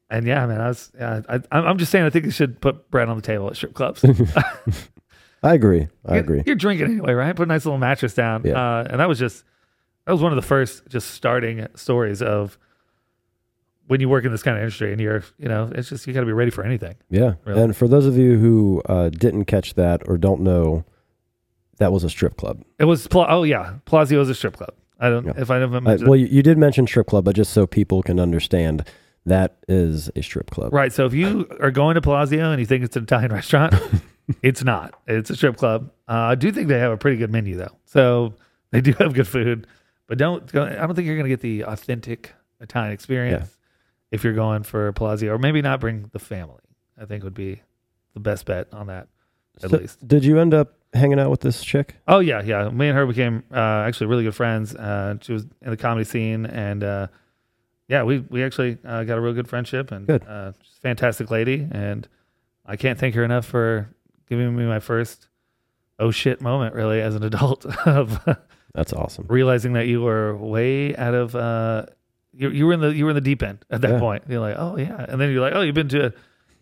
[0.10, 2.90] And yeah, man, I was, yeah, I, I'm just saying, I think they should put
[2.90, 4.04] bread on the table at strip clubs.
[5.44, 5.88] I agree.
[6.06, 6.44] I You're- agree.
[6.46, 7.36] You're drinking anyway, right?
[7.36, 8.42] Put a nice little mattress down.
[8.44, 8.54] Yeah.
[8.80, 9.44] Uh, and that was just,
[10.06, 12.58] that was one of the first just starting stories of
[13.88, 16.14] when you work in this kind of industry and you're, you know, it's just, you
[16.14, 16.96] got to be ready for anything.
[17.10, 17.36] Yeah.
[17.46, 17.62] Really.
[17.62, 20.84] And for those of you who uh, didn't catch that or don't know,
[21.78, 22.64] that was a strip club.
[22.78, 24.74] It was, Pla- oh yeah, Palazio was a strip club.
[25.00, 25.34] I don't, Yeah.
[25.38, 28.04] if I never Uh, well, you, you did mention strip club, but just so people
[28.04, 28.86] can understand,
[29.26, 30.74] that is a strip club.
[30.74, 30.92] Right.
[30.94, 33.76] So if you are going to Palazio and you think it's an Italian restaurant,
[34.42, 34.94] it's not.
[35.08, 35.92] It's a strip club.
[36.08, 37.76] Uh, I do think they have a pretty good menu though.
[37.86, 38.34] So
[38.72, 39.68] they do have good food,
[40.08, 40.52] but don't.
[40.52, 43.58] Go, I don't think you're going to get the authentic Italian experience
[44.12, 46.62] if you're going for Palazio, or maybe not bring the family.
[47.00, 47.62] I think would be
[48.14, 49.08] the best bet on that,
[49.64, 50.06] at So least.
[50.08, 51.96] Did you end up hanging out with this chick?
[52.08, 52.70] Oh yeah, yeah.
[52.70, 53.56] Me and her became uh,
[53.86, 54.76] actually really good friends.
[54.76, 57.08] Uh, she was in the comedy scene, and uh,
[57.90, 59.92] yeah, we we actually uh, got a real good friendship.
[59.92, 60.24] And Good.
[60.26, 62.08] Uh, she's a fantastic lady, and
[62.66, 63.90] I can't thank her enough for
[64.30, 65.28] giving me my first
[66.00, 68.20] oh shit moment, really, as an adult of
[68.74, 69.26] That's awesome.
[69.28, 71.88] realizing that you were way out of uh,
[72.32, 74.00] you you were in the you were in the deep end at that Yeah.
[74.00, 74.24] point.
[74.30, 76.14] You're like, oh yeah, and then you're like, oh, you've been to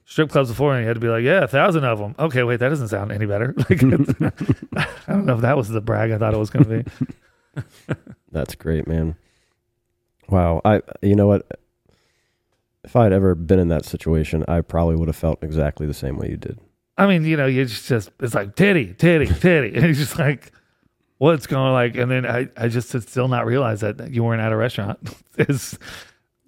[0.06, 2.16] strip clubs before, and you had to be like, yeah, a thousand of them.
[2.18, 3.54] Okay, wait, that doesn't sound any better.
[3.70, 3.84] Like,
[5.08, 7.63] I don't know if that was the brag I thought it was going to be.
[8.32, 9.16] That's great, man.
[10.30, 10.62] Wow.
[10.66, 11.60] I you know what?
[12.84, 15.94] If I had ever been in that situation, I probably would have felt exactly the
[15.94, 16.60] same way you did.
[16.98, 20.18] I mean, you know, you just, just it's like titty, titty, titty, and it's just
[20.18, 20.52] like,
[21.18, 21.96] what's going like?
[21.96, 25.00] And then I, I just still not realize that you weren't at a restaurant.
[25.38, 25.74] It's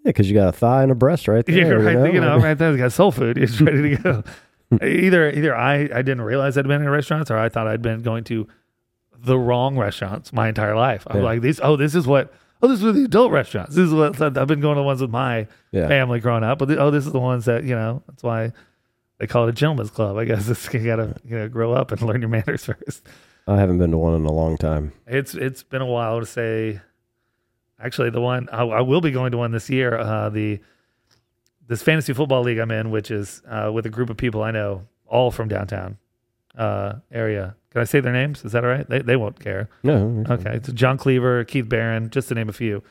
[0.06, 1.56] Yeah, because you got a thigh and a breast right there.
[1.56, 2.06] you're right, you know?
[2.14, 3.38] you know, right there, you got soul food.
[3.38, 4.24] It's ready to go.
[4.86, 8.02] either, either I, I didn't realize I'd been in restaurants, or I thought I'd been
[8.02, 8.48] going to
[9.16, 11.04] the wrong restaurants my entire life.
[11.08, 11.24] I'm Yeah.
[11.24, 13.76] like, these, oh, this is what oh, this is the adult restaurants.
[13.76, 15.88] This is what I've been going to the ones with my Yeah.
[15.88, 16.60] family growing up.
[16.60, 18.04] But the, oh, this is the ones that you know.
[18.08, 18.52] That's why
[19.18, 20.18] they call it a gentleman's club.
[20.18, 23.06] I guess it's, you gotta you know grow up and learn your manners first.
[23.48, 24.94] I haven't been to one in a long time.
[25.08, 26.82] It's it's been a while to say.
[27.82, 29.98] Actually, the one I, I will be going to one this year.
[29.98, 30.60] Uh, the
[31.68, 34.52] this fantasy football league I'm in, which is uh, with a group of people I
[34.52, 35.98] know, all from downtown
[36.58, 37.56] uh, area.
[37.72, 38.44] Can I say their names?
[38.44, 38.88] Is that all right?
[38.90, 39.70] They they won't care.
[39.84, 40.24] No.
[40.30, 42.82] Okay, it's John Cleaver, Keith Barron, just to name a few.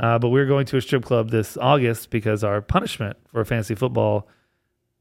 [0.00, 3.44] Uh, but we're going to a strip club this August because our punishment for a
[3.44, 4.28] fantasy football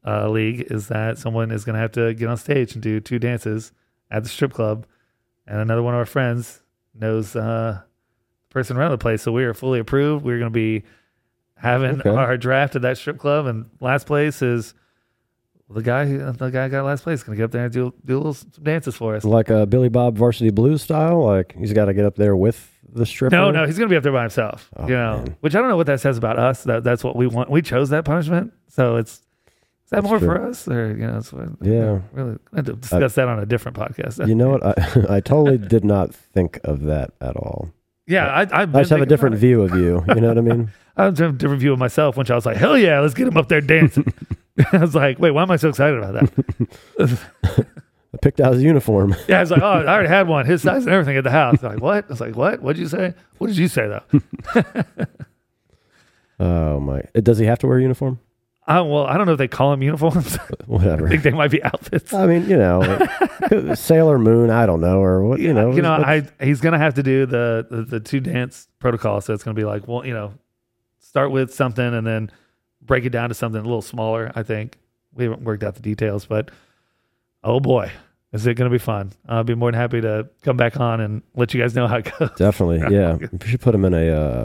[0.05, 2.99] uh, league is that someone is going to have to get on stage and do
[2.99, 3.71] two dances
[4.09, 4.85] at the strip club,
[5.45, 6.61] and another one of our friends
[6.93, 7.79] knows uh,
[8.49, 10.23] the person around the place, so we are fully approved.
[10.23, 10.83] We're going to be
[11.55, 12.09] having Okay.
[12.09, 14.73] our draft at that strip club, and last place is
[15.69, 16.05] the guy.
[16.05, 18.15] who- The guy got last place is going to get up there and do do
[18.15, 19.23] a little some dances for us.
[19.23, 21.23] Like a Billy Bob Varsity Blues style.
[21.25, 23.35] Like he's got to get up there with the stripper.
[23.35, 24.69] No, no, he's gonna be up there by himself.
[24.77, 25.35] Oh, you know, man.
[25.41, 26.63] which I don't know what that says about us.
[26.63, 27.49] That that's what we want.
[27.49, 29.13] We chose that punishment, so it's
[29.85, 30.27] is that That's more true.
[30.27, 31.99] for us, or you know, what, Yeah.
[32.13, 32.37] really.
[32.53, 34.25] I had to discuss that on a different podcast.
[34.27, 34.65] You know what?
[34.65, 34.73] I,
[35.17, 37.71] I totally did not think of that at all.
[38.05, 40.03] yeah, I, I just have a different view of you.
[40.09, 40.71] You know what I mean?
[40.97, 43.27] I have a different view of myself, which I was like, hell yeah, let's get
[43.27, 44.11] him up there dancing.
[44.71, 46.67] I was like, wait, why am I so excited about that?
[48.13, 49.15] I picked out his uniform.
[49.27, 51.31] Yeah, I was like, oh, I already had one, his size and everything at the
[51.31, 51.61] house.
[51.61, 52.05] I'm like, what?
[52.05, 52.61] I was like, what?
[52.61, 53.13] What'd you say?
[53.37, 54.63] What did you say though?
[56.39, 56.99] Oh my!
[57.15, 58.19] Uh, does he have to wear a uniform?
[58.67, 60.37] I, well, I don't know if they call them uniforms.
[60.37, 61.07] I Whatever.
[61.07, 62.13] think they might be outfits.
[62.13, 64.49] I mean, you know, Sailor Moon.
[64.51, 65.39] I don't know, or what?
[65.39, 68.67] You know, you know, I he's gonna have to do the, the the two dance
[68.79, 69.19] protocol.
[69.21, 70.33] So it's gonna be like, well, you know,
[70.99, 72.31] start with something and then
[72.87, 74.31] break it down to something a little smaller.
[74.35, 74.77] I think
[75.13, 76.49] we haven't worked out the details, but
[77.43, 77.91] oh boy,
[78.33, 79.11] is it gonna be fun?
[79.27, 81.97] I'll be more than happy to come back on and let you guys know how
[81.97, 82.29] it goes.
[82.37, 82.79] definitely.
[82.95, 84.43] Yeah, we should put him in a uh,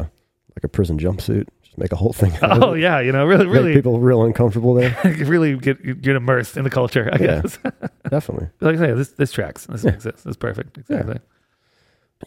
[0.57, 1.46] like a prison jumpsuit.
[1.62, 2.33] Just make a whole thing.
[2.42, 4.96] out of Oh yeah, you know, really, really, people real uncomfortable there.
[5.05, 7.09] really get get immersed in the culture.
[7.12, 7.40] I Yeah.
[7.42, 7.59] guess.
[8.11, 8.48] definitely.
[8.61, 9.66] like I say, this this tracks.
[9.66, 9.92] This Yeah.
[9.92, 10.05] sense.
[10.05, 10.76] This is perfect.
[10.78, 11.18] Exactly.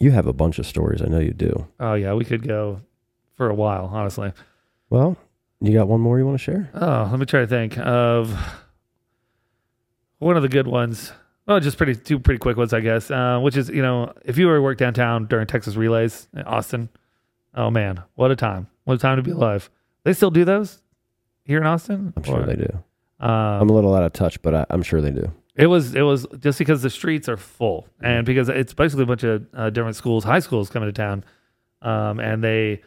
[0.00, 1.00] You have a bunch of stories.
[1.00, 1.66] I know you do.
[1.80, 2.80] Oh yeah, we could go
[3.36, 4.32] for a while, honestly.
[4.90, 5.16] Well,
[5.60, 6.70] you got one more you want to share?
[6.74, 8.36] Oh, let me try to think of
[10.18, 11.12] one of the good ones.
[11.46, 13.10] Well, just pretty two pretty quick ones, I guess.
[13.10, 16.42] Uh, which is you know, if you were to work downtown during Texas Relays in
[16.42, 16.88] Austin,
[17.54, 18.66] oh man, what a time!
[18.84, 19.70] What a time to be alive.
[20.04, 20.82] They still do those
[21.44, 22.12] here in Austin.
[22.16, 22.68] I'm sure Or, they do.
[23.20, 25.32] Um, I'm a little out of touch, but I, I'm sure they do.
[25.54, 29.06] it was it was just because the streets are full, and because it's basically a
[29.06, 31.24] bunch of uh, different schools, high schools coming to town,
[31.82, 32.82] um, and they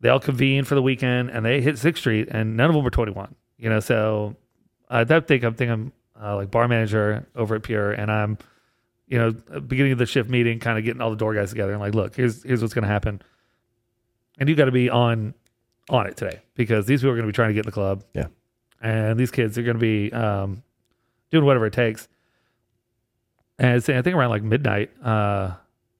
[0.00, 2.84] they all convene for the weekend, and they hit Sixth Street, and none of them
[2.84, 3.34] were 21.
[3.58, 4.36] You know, so
[4.88, 8.38] uh, that think I'm thinking I'm uh, like bar manager over at Pure, and I'm
[9.08, 11.72] you know beginning of the shift meeting, kind of getting all the door guys together,
[11.72, 13.20] and like, look, here's here's what's going to happen,
[14.38, 15.34] and you got to be on
[15.90, 17.72] on it today because these people are going to be trying to get in the
[17.72, 18.26] club, Yeah.
[18.80, 20.62] and these kids are going to be um,
[21.30, 22.06] doing whatever it takes.
[23.58, 25.52] And I think around like midnight, uh,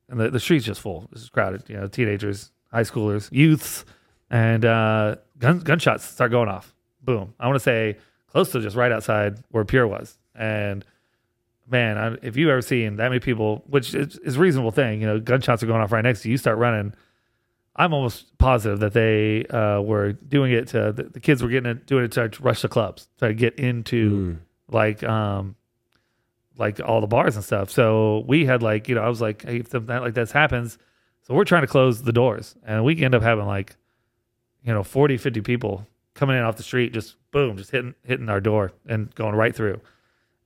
[0.08, 1.08] and the, the street's just full.
[1.12, 1.64] This is crowded.
[1.68, 3.84] You know, teenagers, high schoolers, youths,
[4.30, 6.74] and uh, gun, gunshots start going off.
[7.02, 7.34] Boom.
[7.40, 10.18] I want to say close to just right outside where Pure was.
[10.34, 10.84] And
[11.70, 15.00] man, I, if you've ever seen that many people, which is, is a reasonable thing,
[15.00, 16.92] you know, gunshots are going off right next to you, you start running.
[17.76, 21.70] I'm almost positive that they uh, were doing it to the, the kids were getting
[21.70, 24.38] it, doing it to rush the clubs, try to get into Mm.
[24.74, 25.54] like um
[26.58, 27.70] like all the bars and stuff.
[27.70, 30.76] So we had like, you know, I was like, hey, if something like this happens,
[31.28, 33.76] so we're trying to close the doors and we end up having like,
[34.64, 38.28] you know, 40, 50 people coming in off the street, just boom, just hitting, hitting
[38.28, 39.80] our door and going right through.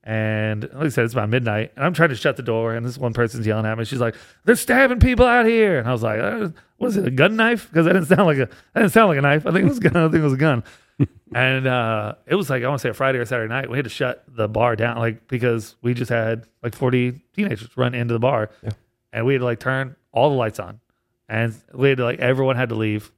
[0.04, 2.84] And like I said, it's about midnight and I'm trying to shut the door and
[2.84, 3.84] this one person's yelling at me.
[3.84, 5.78] She's like, they're stabbing people out here.
[5.78, 7.06] And I was like, uh, what is it?
[7.06, 7.70] A gun knife?
[7.72, 9.46] Cause that didn't sound like a, that didn't sound like a knife.
[9.46, 9.96] I think it was a gun.
[9.96, 10.64] I think it was a gun
[11.34, 13.70] and uh, it was like I want to say a Friday or Saturday night.
[13.70, 17.74] We had to shut the bar down, like because we just had like forty teenagers
[17.78, 18.70] run into the bar, Yeah.
[19.12, 20.80] and we had to like turn all the lights on,
[21.28, 23.10] and we had to like everyone had to leave,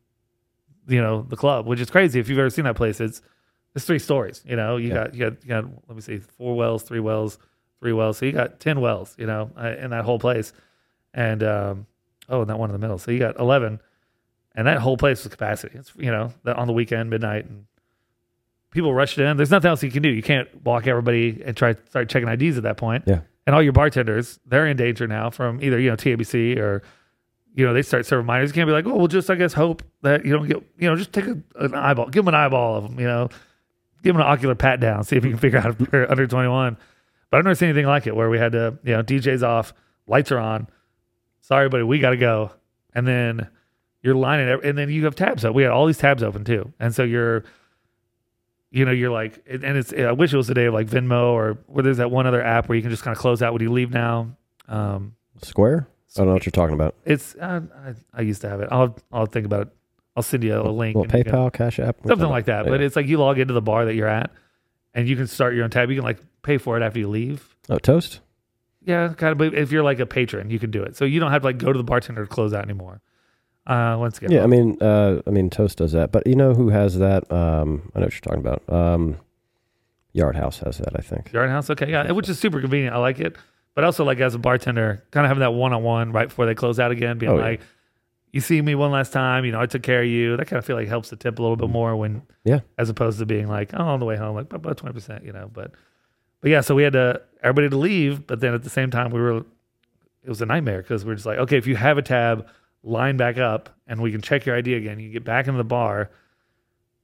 [0.87, 2.21] you know, the club, which is crazy.
[2.21, 3.21] If you've ever seen that place, it's
[3.75, 4.43] it's three stories.
[4.47, 4.95] You know, you Yeah.
[4.95, 7.39] got you got you got let me see, four wells, three wells,
[7.81, 8.19] three wells.
[8.19, 10.53] So you got ten wells, you know, uh, in that whole place,
[11.13, 11.87] and um,
[12.29, 12.99] oh, and that one in the middle.
[12.99, 13.81] So you got eleven,
[14.55, 15.77] and that whole place was capacity.
[15.79, 17.65] It's you know on the weekend, midnight, and
[18.71, 19.37] people rushed in.
[19.37, 20.09] There's nothing else you can do.
[20.09, 23.05] You can't walk everybody and try start checking IDs at that point.
[23.07, 23.21] Yeah.
[23.47, 26.83] And all your bartenders, they're in danger now from either you know TABC or
[27.55, 28.51] you know they start serving minors.
[28.51, 30.89] You can't be like, oh, we'll just I guess hope that you don't get you
[30.89, 33.29] know just take a, an eyeball, give them an eyeball of them, you know,
[34.03, 36.27] give them an ocular pat down, see if you can figure out if they're under
[36.27, 36.77] 21.
[37.31, 39.75] But I've never seen anything like it where we had to you know DJs off,
[40.07, 40.69] lights are on.
[41.41, 42.53] Sorry, buddy, we got to go,
[42.95, 43.49] and then
[44.03, 45.55] you're lining it, and then you have tabs up.
[45.55, 47.45] We had all these tabs open too, and so you're,
[48.75, 49.93] you know, you're like, and it's.
[49.93, 52.43] I wish it was the day of like Venmo or where there's that one other
[52.43, 54.37] app where you can just kind of close out when you leave now.
[54.69, 55.87] Um, Square?
[56.17, 56.95] I don't know what you're talking about.
[57.05, 58.69] it's uh, I, I used to have it.
[58.73, 59.69] I'll I'll think about it.
[60.17, 60.95] I'll send you a link.
[60.97, 62.67] Well, and you can- PayPal, Cash App, something like that.
[62.67, 64.31] But it's like you log into the bar that you're at,
[64.95, 65.89] and you can start your own tab.
[65.91, 67.57] You can like pay for it after you leave.
[67.69, 68.21] Oh, Toast?
[68.85, 69.39] Yeah, kind of.
[69.39, 70.97] But if you're like a patron, you can do it.
[70.97, 73.01] So you don't have to like go to the bartender to close out anymore.
[73.67, 76.53] Uh, once again, Yeah, I mean, uh, I mean, Toast does that, but you know
[76.55, 77.31] who has that?
[77.33, 78.63] Um, I know what you're talking about.
[78.69, 79.17] Um,
[80.13, 81.33] Yard House has that, I think.
[81.33, 82.95] Yard House, okay, yeah, which is super convenient.
[82.95, 83.37] I like it,
[83.75, 86.47] but also like as a bartender, kind of having that one on one right before
[86.47, 87.43] they close out again, being Oh, yeah.
[87.45, 87.61] like,
[88.33, 90.59] "You see me one last time, you know, I took care of you." That kind
[90.59, 92.61] of feel like helps the tip a little bit more when, Yeah.
[92.79, 95.33] as opposed to being like, "Oh, on the way home, like about twenty percent," you
[95.33, 95.51] know.
[95.53, 95.73] But,
[96.43, 99.11] but yeah, so we had to everybody to leave, but then at the same time,
[99.11, 101.99] we were, it was a nightmare because we are just like, okay, if you have
[101.99, 102.47] a tab,
[102.85, 105.01] line back up, and we can check your ID again.
[105.01, 106.11] You get back into the bar.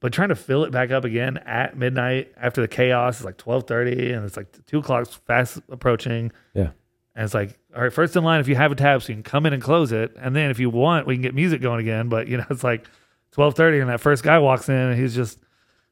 [0.00, 3.36] But trying to fill it back up again at midnight after the chaos is like
[3.36, 6.32] twelve thirty, and it's like two o'clock fast approaching.
[6.54, 6.70] Yeah.
[7.14, 9.16] And it's like, all right, first in line if you have a tab, so you
[9.16, 11.60] can come in and close it, and then if you want, we can get music
[11.60, 12.08] going again.
[12.08, 12.88] But you know, it's like
[13.30, 15.38] twelve thirty, and that first guy walks in, and he's just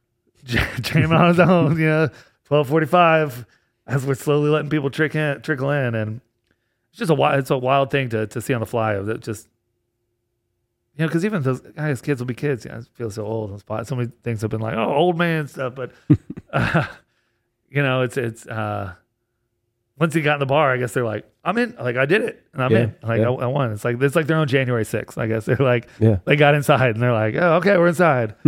[0.44, 1.78] jamming on his own.
[1.78, 2.08] You know,
[2.44, 3.44] twelve forty five,
[3.86, 6.22] as we're slowly letting people trick in, trickle in, and
[6.90, 9.04] it's just a wild, it's a wild thing to to see on the fly of
[9.06, 9.48] that just.
[10.98, 12.64] You know, because even those guys, kids will be kids.
[12.64, 13.86] You know, I feel so old on spot.
[13.86, 15.74] So many things have been like, oh, old man stuff.
[15.76, 15.92] But,
[16.52, 16.84] uh,
[17.70, 18.94] you know, it's, it's, uh,
[19.96, 21.76] once he got in the bar, I guess they're like, I'm in.
[21.78, 22.44] Like, I did it.
[22.52, 22.94] And I'm Yeah, in.
[23.02, 23.28] Like, yeah.
[23.30, 23.72] I, I won.
[23.72, 25.44] It's like, it's like their own January 6th, I guess.
[25.46, 26.18] They're like, Yeah.
[26.24, 28.34] they got inside and they're like, oh, okay, we're inside.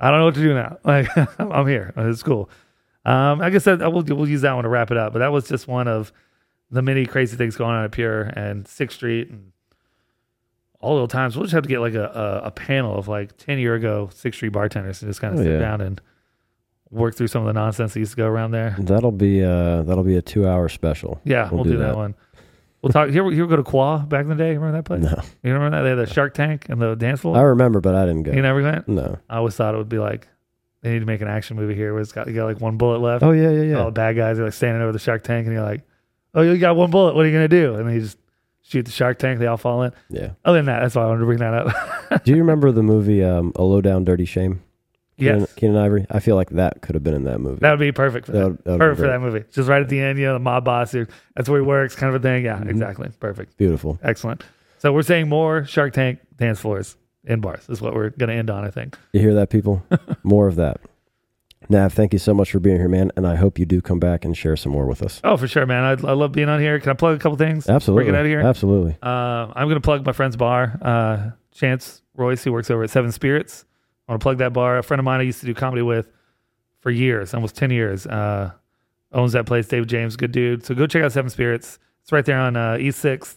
[0.00, 0.78] I don't know what to do now.
[0.84, 1.92] Like, I'm here.
[1.96, 2.50] It's cool.
[3.04, 5.12] Um, I guess that we'll, we'll use that one to wrap it up.
[5.12, 6.12] But that was just one of
[6.72, 9.52] the many crazy things going on up here and Sixth Street and
[10.82, 11.36] all the times.
[11.36, 12.04] We'll just have to get like a,
[12.42, 15.40] a, a panel of like 10 year ago Sixth Street bartenders and just kind of
[15.40, 15.58] Oh, sit yeah.
[15.58, 16.00] down and
[16.90, 18.76] work through some of the nonsense that used to go around there.
[18.78, 21.20] That'll be uh, that'll be a two hour special.
[21.24, 21.96] Yeah, we'll, do, that.
[21.96, 22.14] one.
[22.82, 23.10] We'll talk.
[23.10, 24.56] Here, here we go to Qua back in the day.
[24.56, 25.02] Remember that place?
[25.02, 25.82] No, You remember that?
[25.84, 27.36] They had the Shark Tank and the dance floor.
[27.36, 28.32] I remember, but I didn't go.
[28.32, 28.88] you never went.
[28.88, 29.18] no.
[29.30, 30.28] I always thought it would be like
[30.82, 32.76] they need to make an action movie here where it's got you got like one
[32.76, 33.22] bullet left.
[33.22, 33.78] Oh yeah, yeah, yeah.
[33.78, 35.82] All the bad guys are like standing over the Shark Tank, and you're like,
[36.34, 37.14] "Oh, you got one bullet.
[37.14, 38.18] What are you gonna do?" And then you just
[38.72, 39.38] shoot the Shark Tank.
[39.38, 39.92] They all fall in.
[40.10, 40.30] yeah.
[40.44, 42.24] Other than that, that's why I wanted to bring that up.
[42.24, 44.62] Do you remember the movie um, A Low Down Dirty Shame?
[45.18, 46.06] Yes, Keenen Ivory.
[46.10, 47.58] I feel like that could have been in that movie.
[47.60, 48.38] that would be perfect for that.
[48.38, 49.12] That would- that would be perfect for great.
[49.12, 49.44] that movie.
[49.52, 50.92] Just right at the end, you know, the mob boss.
[51.36, 52.44] That's where he works, kind of a thing.
[52.44, 52.70] Yeah, Mhm.
[52.70, 53.10] exactly.
[53.20, 53.56] Perfect.
[53.56, 54.00] Beautiful.
[54.02, 54.42] Excellent.
[54.78, 58.34] So we're saying more Shark Tank dance floors in bars is what we're going to
[58.34, 58.64] end on.
[58.64, 58.98] I think.
[59.12, 59.84] You hear that, people?
[60.24, 60.80] more of that.
[61.72, 63.98] Nav, thank you so much for being here, man, and I hope you do come
[63.98, 65.20] back and share some more with us.
[65.24, 65.82] Oh, for sure, man.
[65.84, 66.78] I, I love being on here.
[66.78, 67.68] Can I plug a couple things?
[67.68, 68.04] Absolutely.
[68.04, 68.40] Get out of here.
[68.40, 68.96] Absolutely.
[69.02, 72.90] Uh, I'm going to plug my friend's bar, uh, Chance Royce, who works over at
[72.90, 73.64] Seven Spirits.
[74.06, 74.78] I want to plug that bar.
[74.78, 76.08] A friend of mine I used to do comedy with
[76.80, 78.52] for years, almost 10 years, uh,
[79.12, 79.66] owns that place.
[79.66, 80.64] David James, good dude.
[80.66, 81.78] So go check out Seven Spirits.
[82.02, 83.36] It's right there on uh, East 6th,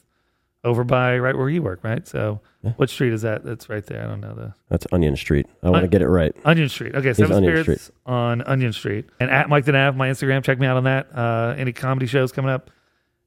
[0.63, 2.05] over by right where you work, right?
[2.07, 2.41] So.
[2.77, 3.43] What street is that?
[3.43, 4.03] That's right there.
[4.03, 5.45] I don't know the That's Onion Street.
[5.63, 6.35] I want to get it right.
[6.45, 6.95] Onion Street.
[6.95, 9.05] Okay, Seven Onion Spirits on Onion Street.
[9.19, 10.43] And at Mike the Nav, my Instagram.
[10.43, 11.07] Check me out on that.
[11.15, 12.71] Uh, any comedy shows coming up.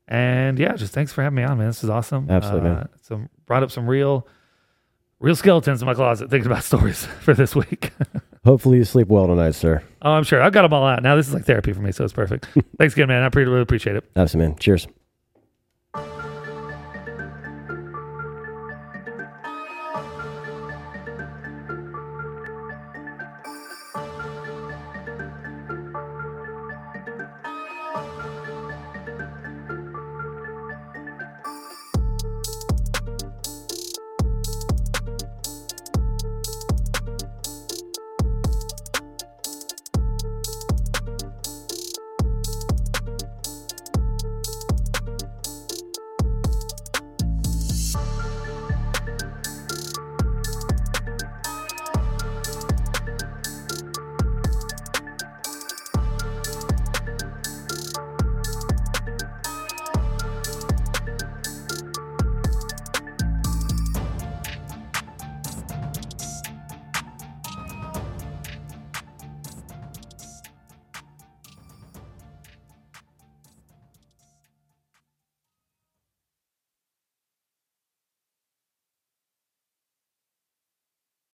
[0.07, 1.66] And yeah, just thanks for having me on, man.
[1.66, 2.31] This is awesome.
[2.31, 2.88] Absolutely, Uh, man.
[3.03, 4.27] Some brought up some real,
[5.20, 7.92] real skeletons in my closet thinking about stories for this week.
[8.44, 9.83] Hopefully you sleep well tonight, sir.
[10.01, 11.16] oh, I'm sure I've got them all out now.
[11.16, 12.46] This is like therapy for me, so it's perfect.
[12.79, 13.22] thanks again, man.
[13.22, 14.05] I pretty really appreciate it.
[14.16, 14.59] Absolutely, man.
[14.59, 14.87] Cheers.